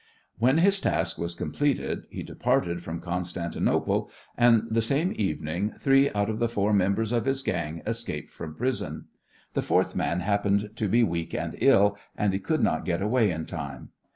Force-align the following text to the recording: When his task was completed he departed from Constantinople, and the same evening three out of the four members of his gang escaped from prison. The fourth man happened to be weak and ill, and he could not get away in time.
When 0.39 0.57
his 0.57 0.79
task 0.79 1.19
was 1.19 1.35
completed 1.35 2.07
he 2.09 2.23
departed 2.23 2.81
from 2.83 3.01
Constantinople, 3.01 4.09
and 4.35 4.63
the 4.67 4.81
same 4.81 5.13
evening 5.15 5.73
three 5.77 6.09
out 6.13 6.27
of 6.27 6.39
the 6.39 6.49
four 6.49 6.73
members 6.73 7.11
of 7.11 7.25
his 7.25 7.43
gang 7.43 7.83
escaped 7.85 8.31
from 8.31 8.55
prison. 8.55 9.05
The 9.53 9.61
fourth 9.61 9.95
man 9.95 10.21
happened 10.21 10.71
to 10.77 10.87
be 10.89 11.03
weak 11.03 11.35
and 11.35 11.55
ill, 11.59 11.99
and 12.17 12.33
he 12.33 12.39
could 12.39 12.61
not 12.61 12.83
get 12.83 13.03
away 13.03 13.29
in 13.29 13.45
time. 13.45 13.89